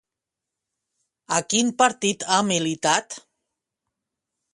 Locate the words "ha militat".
2.31-3.17